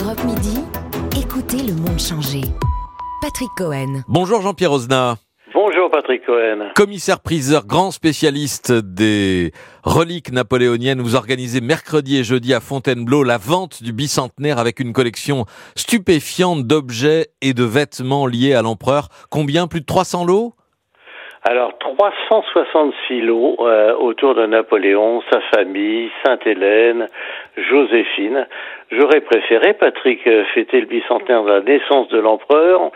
[0.00, 0.60] Europe Midi,
[1.18, 2.42] écoutez le monde changer.
[3.20, 4.02] Patrick Cohen.
[4.06, 5.16] Bonjour Jean-Pierre Ozna.
[5.54, 6.70] Bonjour Patrick Cohen.
[6.76, 13.82] Commissaire-priseur, grand spécialiste des reliques napoléoniennes, vous organisez mercredi et jeudi à Fontainebleau la vente
[13.82, 19.08] du bicentenaire avec une collection stupéfiante d'objets et de vêtements liés à l'empereur.
[19.30, 19.66] Combien?
[19.66, 20.54] Plus de 300 lots?
[21.48, 27.06] Alors 366 lots euh, autour de Napoléon, sa famille, Sainte-Hélène,
[27.56, 28.46] Joséphine.
[28.90, 32.90] J'aurais préféré, Patrick, euh, fêter le bicentenaire de la naissance de l'empereur,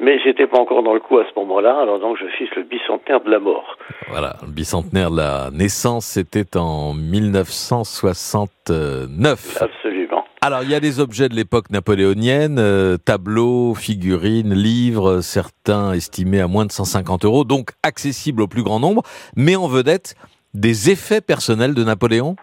[0.00, 2.62] mais j'étais pas encore dans le coup à ce moment-là, alors donc je fixe le
[2.62, 3.76] bicentenaire de la mort.
[4.08, 9.58] Voilà, le bicentenaire de la naissance, c'était en 1969.
[9.60, 10.01] Absolument.
[10.44, 16.40] Alors, il y a des objets de l'époque napoléonienne, euh, tableaux, figurines, livres, certains estimés
[16.40, 19.04] à moins de 150 euros, donc accessibles au plus grand nombre,
[19.36, 20.16] mais en vedette
[20.52, 22.34] des effets personnels de Napoléon?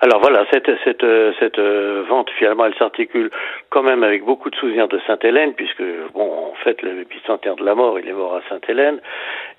[0.00, 1.04] Alors voilà, cette, cette,
[1.40, 3.30] cette euh, vente finalement, elle s'articule
[3.68, 5.82] quand même avec beaucoup de souvenirs de Sainte-Hélène, puisque
[6.14, 9.00] bon, en fait, le bicentenaire de la mort, il est mort à Sainte-Hélène,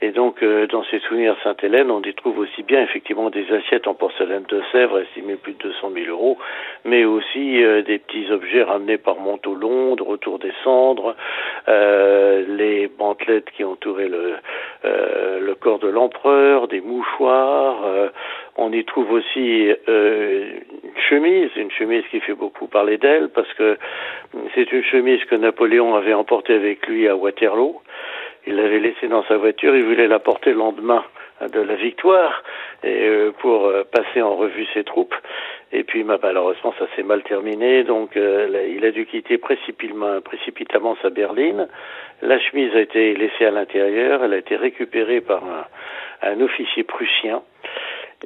[0.01, 3.87] et donc euh, dans ces souvenirs Sainte-Hélène, on y trouve aussi bien effectivement des assiettes
[3.87, 6.37] en porcelaine de Sèvres estimées plus de 200 000 euros,
[6.85, 11.15] mais aussi euh, des petits objets ramenés par Montolon, de retour des cendres,
[11.67, 14.35] les bandelettes qui entouraient le,
[14.83, 18.09] le corps de l'empereur, des mouchoirs.
[18.59, 23.77] On y trouve aussi une chemise, une chemise qui fait beaucoup parler d'elle parce que
[24.53, 27.81] c'est une chemise que Napoléon avait emportée avec lui à Waterloo.
[28.47, 31.03] Il l'avait laissée dans sa voiture, il voulait la porter le lendemain
[31.47, 32.43] de la victoire
[32.83, 35.15] et euh, pour euh, passer en revue ses troupes.
[35.71, 40.19] Et puis bah, malheureusement ça s'est mal terminé, donc euh, il a dû quitter précipitamment,
[40.21, 41.67] précipitamment sa berline.
[42.21, 46.83] La chemise a été laissée à l'intérieur, elle a été récupérée par un, un officier
[46.83, 47.41] prussien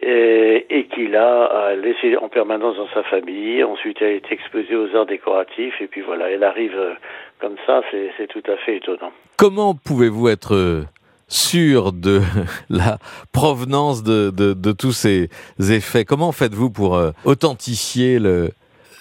[0.02, 3.64] et, et qu'il a laissé en permanence dans sa famille.
[3.64, 6.94] Ensuite, elle a été exposée aux arts décoratifs et puis voilà, elle arrive euh,
[7.40, 9.12] comme ça, c'est tout à fait étonnant.
[9.38, 10.84] Comment pouvez-vous être euh,
[11.28, 12.20] sûr de
[12.70, 12.98] la
[13.34, 16.06] provenance de, de, de tous ces effets?
[16.06, 18.50] Comment faites-vous pour euh, authentifier le,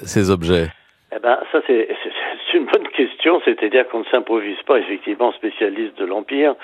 [0.05, 0.69] ces objets?
[1.15, 1.89] Eh ben, ça c'est
[3.45, 6.55] c'est-à-dire qu'on ne s'improvise pas effectivement spécialiste de l'Empire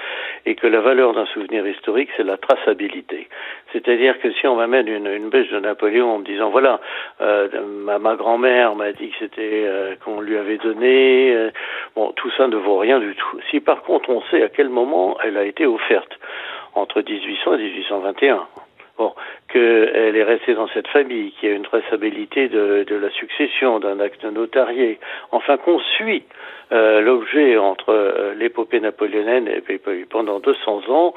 [0.46, 3.28] et que la valeur d'un souvenir historique, c'est la traçabilité.
[3.72, 6.80] C'est-à-dire que si on m'amène une, une bêche de Napoléon en me disant, voilà,
[7.20, 7.48] euh,
[7.84, 11.50] ma, ma grand-mère m'a dit que c'était euh, qu'on lui avait donné, euh,
[11.94, 13.40] bon, tout ça ne vaut rien du tout.
[13.50, 16.18] Si par contre on sait à quel moment elle a été offerte,
[16.74, 18.46] entre 1800 et 1821,
[18.98, 19.14] Bon,
[19.52, 23.78] qu'elle est restée dans cette famille, qu'il y a une traçabilité de, de la succession,
[23.78, 24.98] d'un acte notarié,
[25.30, 26.24] enfin qu'on suit
[26.72, 31.14] euh, l'objet entre euh, l'épopée napoléonienne et, et pendant 200 ans,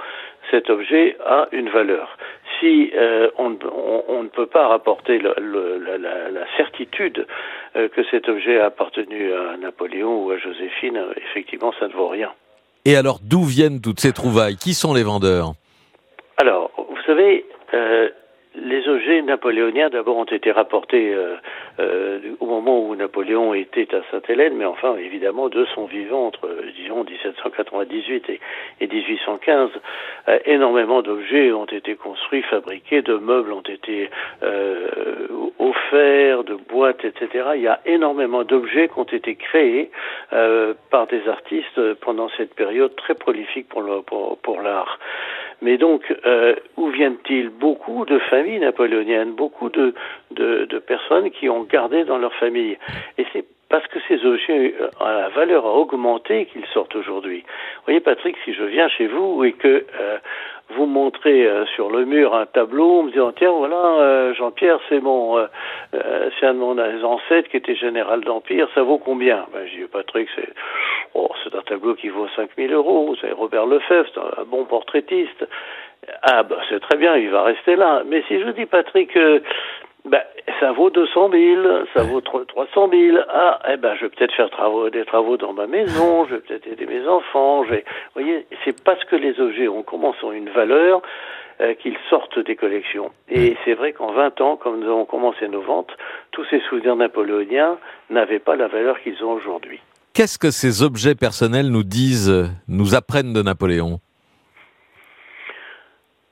[0.52, 2.18] cet objet a une valeur.
[2.59, 7.25] Si euh, on, on, on, ne peut pas rapporter le, le, la, la, la, certitude
[7.75, 12.09] euh, que cet objet a appartenu à Napoléon ou à Joséphine, effectivement, ça ne vaut
[12.09, 12.31] rien.
[12.86, 14.56] Et alors, d'où viennent toutes ces trouvailles?
[14.56, 15.53] Qui sont les vendeurs?
[16.38, 18.09] Alors, vous savez, euh,
[18.55, 21.35] les objets napoléoniens d'abord ont été rapportés euh,
[21.79, 26.49] euh, au moment où Napoléon était à Sainte-Hélène, mais enfin évidemment de son vivant entre
[26.75, 28.39] disons 1798 et,
[28.81, 29.69] et 1815,
[30.27, 34.09] euh, énormément d'objets ont été construits, fabriqués, de meubles ont été
[34.43, 35.27] euh,
[35.59, 37.51] offerts, de boîtes, etc.
[37.55, 39.91] Il y a énormément d'objets qui ont été créés
[40.33, 44.99] euh, par des artistes pendant cette période très prolifique pour, le, pour, pour l'art.
[45.61, 47.49] Mais donc, euh, où viennent-ils?
[47.49, 49.94] Beaucoup de familles napoléoniennes, beaucoup de,
[50.31, 52.77] de, de, personnes qui ont gardé dans leur famille.
[53.17, 57.39] Et c'est parce que ces objets, euh, la valeur a augmenté qu'ils sortent aujourd'hui.
[57.39, 60.17] Vous voyez, Patrick, si je viens chez vous et que euh,
[60.75, 64.79] vous montrez euh, sur le mur un tableau en me disant tiens voilà euh, Jean-Pierre
[64.89, 65.47] c'est mon euh,
[66.39, 69.45] c'est un de mon ancêtres qui était général d'empire ça vaut combien?
[69.53, 70.49] Ben je dis Patrick c'est
[71.13, 75.45] oh c'est un tableau qui vaut 5000 euros c'est Robert Lefebvre c'est un, bon portraitiste.
[76.23, 78.03] Ah ben c'est très bien il va rester là.
[78.05, 79.11] Mais si je dis Patrick
[80.06, 80.22] ben,
[80.59, 81.62] ça vaut 200 000,
[81.95, 83.17] ça vaut 300 000.
[83.29, 86.42] Ah, eh ben, je vais peut-être faire travaux, des travaux dans ma maison, je vais
[86.42, 87.63] peut-être aider mes enfants.
[87.65, 87.86] Je vais...
[88.15, 91.01] Vous voyez, c'est parce que les objets ont commencé une valeur
[91.62, 93.12] euh, qu'ils sortent des collections.
[93.30, 95.92] Et c'est vrai qu'en 20 ans, comme nous avons commencé nos ventes,
[96.31, 97.77] tous ces souvenirs napoléoniens
[98.09, 99.80] n'avaient pas la valeur qu'ils ont aujourd'hui.
[100.13, 104.00] Qu'est-ce que ces objets personnels nous disent, nous apprennent de Napoléon?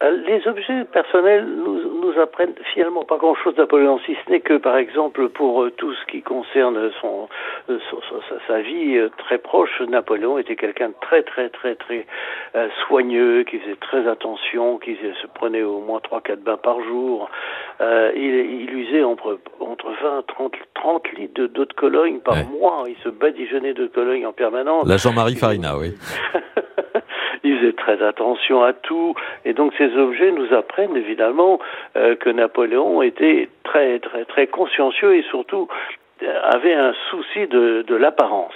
[0.01, 4.77] Les objets personnels nous, nous apprennent finalement pas grand-chose Napoléon, si ce n'est que, par
[4.77, 7.27] exemple, pour euh, tout ce qui concerne son,
[7.69, 7.79] euh,
[8.47, 12.05] sa, vie très proche, Napoléon était quelqu'un de très, très, très, très
[12.87, 17.29] soigneux, qui faisait très attention, qui se prenait au moins trois, quatre bains par jour.
[17.81, 22.85] il, il usait entre, entre 20, 30, 30 litres d'eau de Cologne par mois.
[22.87, 24.87] Il se badigeonnait de Cologne en permanence.
[24.87, 25.93] La Jean-Marie Farina, oui.
[27.89, 29.15] très attention à tout.
[29.45, 31.59] Et donc ces objets nous apprennent évidemment
[31.95, 35.67] euh, que Napoléon était très très très consciencieux et surtout
[36.21, 38.53] euh, avait un souci de, de l'apparence.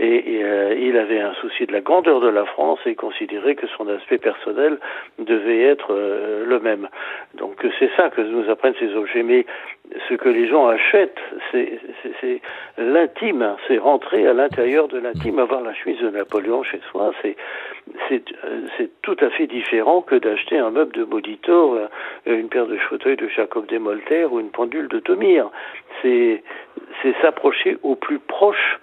[0.00, 3.66] Et, euh, il avait un souci de la grandeur de la France et considérait que
[3.76, 4.78] son aspect personnel
[5.18, 6.88] devait être le même.
[7.34, 9.24] Donc c'est ça que nous apprennent ces objets.
[9.24, 9.44] Mais
[10.08, 11.18] ce que les gens achètent,
[11.50, 11.80] c'est
[12.76, 17.36] l'intime, c'est rentrer à l'intérieur de l'intime, avoir la chemise de Napoléon chez soi, c'est
[18.08, 21.86] c'est tout à fait différent que d'acheter un meuble de Molitor, euh,
[22.26, 25.50] une paire de fauteuils de Jacob Desmolter ou une pendule de Tomir.
[26.02, 26.42] C'est
[27.02, 28.78] c'est s'approcher au plus proche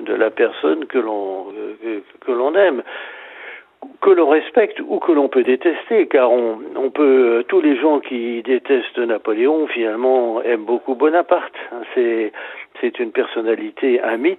[0.00, 2.82] de la personne que l'on euh, que l'on aime
[4.00, 6.58] que l'on respecte ou que l'on peut détester, car on,
[6.90, 11.54] peut tous les gens qui détestent Napoléon finalement aiment beaucoup Bonaparte.
[11.94, 12.32] C'est
[12.80, 14.38] c'est une personnalité, un mythe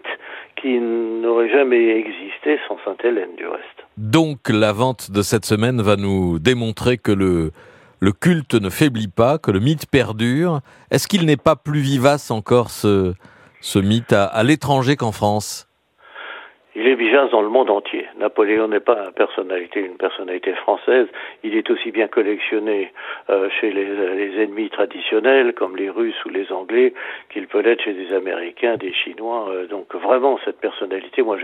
[0.59, 3.85] qui n'aurait jamais existé sans Sainte-Hélène du reste.
[3.97, 7.51] Donc la vente de cette semaine va nous démontrer que le,
[7.99, 10.61] le culte ne faiblit pas, que le mythe perdure.
[10.89, 13.13] Est-ce qu'il n'est pas plus vivace encore ce,
[13.59, 15.70] ce mythe à l'étranger qu'en France?
[16.73, 18.05] Il est vivace dans le monde entier.
[18.17, 21.07] Napoléon n'est pas une personnalité, une personnalité française.
[21.43, 22.93] Il est aussi bien collectionné
[23.29, 26.93] euh, chez les, les, ennemis traditionnels, comme les Russes ou les Anglais,
[27.29, 29.49] qu'il peut l'être chez des Américains, des Chinois.
[29.49, 31.37] Euh, donc vraiment, cette personnalité, moi,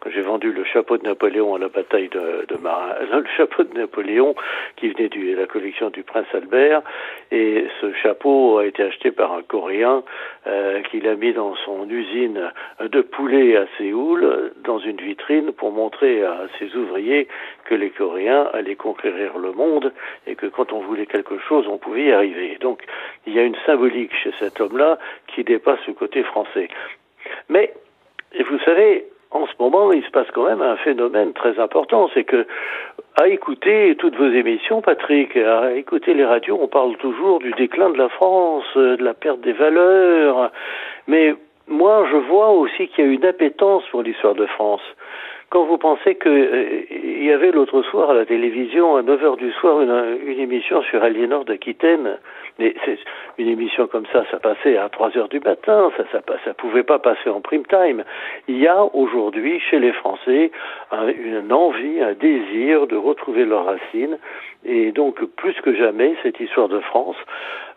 [0.00, 3.64] quand j'ai vendu le chapeau de Napoléon à la bataille de, de Marin, le chapeau
[3.64, 4.34] de Napoléon
[4.76, 6.82] qui venait de la collection du prince Albert,
[7.30, 10.02] et ce chapeau a été acheté par un Coréen
[10.46, 12.50] euh, qui l'a mis dans son usine
[12.80, 17.28] de poulet à Séoul une vitrine pour montrer à ses ouvriers
[17.64, 19.92] que les Coréens allaient conquérir le monde
[20.26, 22.58] et que quand on voulait quelque chose, on pouvait y arriver.
[22.60, 22.82] Donc
[23.26, 26.68] il y a une symbolique chez cet homme-là qui dépasse le côté français.
[27.48, 27.72] Mais,
[28.48, 32.24] vous savez, en ce moment, il se passe quand même un phénomène très important, c'est
[32.24, 32.46] que
[33.20, 37.90] à écouter toutes vos émissions, Patrick, à écouter les radios, on parle toujours du déclin
[37.90, 40.50] de la France, de la perte des valeurs,
[41.06, 41.34] mais
[41.70, 44.82] moi, je vois aussi qu'il y a une appétence pour l'histoire de France.
[45.50, 49.36] Quand vous pensez qu'il euh, y avait l'autre soir à la télévision, à 9 h
[49.36, 52.18] du soir, une, émission sur Aliénor d'Aquitaine,
[52.58, 52.74] mais
[53.36, 56.84] une émission comme ça, ça passait à 3 heures du matin, ça, ça, ça pouvait
[56.84, 58.04] pas passer en prime time.
[58.46, 60.52] Il y a aujourd'hui chez les Français
[60.92, 64.18] une envie, un désir de retrouver leurs racines,
[64.64, 67.16] et donc plus que jamais, cette histoire de France,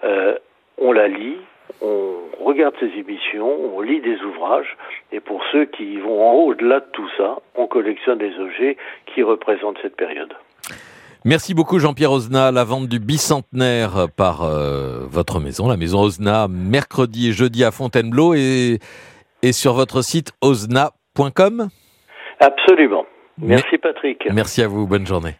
[0.03, 0.35] euh,
[0.77, 1.37] on la lit,
[1.81, 4.77] on regarde ces émissions, on lit des ouvrages,
[5.11, 8.77] et pour ceux qui vont en au-delà de tout ça, on collectionne des objets
[9.13, 10.33] qui représentent cette période.
[11.25, 12.51] Merci beaucoup Jean-Pierre Ozna.
[12.51, 17.71] La vente du bicentenaire par euh, votre maison, la maison Ozna, mercredi et jeudi à
[17.71, 18.79] Fontainebleau et,
[19.41, 21.69] et sur votre site ozna.com
[22.41, 23.05] Absolument.
[23.37, 24.27] Merci Patrick.
[24.33, 24.85] Merci à vous.
[24.85, 25.35] Bonne journée.